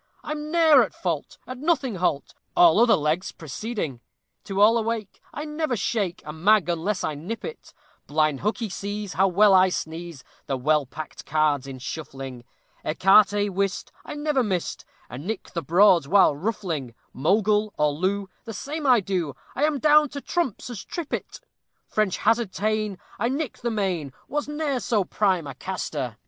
[0.23, 4.01] I'm ne'er at fault, at nothing halt, All other legs preceding.
[4.45, 7.71] To all awake, I never shake A mag unless I nip it.
[8.07, 12.45] Blind hookey sees how well I squeeze The well packed cards in shuffling.
[12.83, 16.95] Ecarté, whist, I never missed, A nick the broads while ruffling.
[17.13, 21.41] Mogul or loo, The same I do, I am down to trumps as trippet!
[21.87, 26.17] French hazard ta'en, I nick the main, Was ne'er so prime a caster.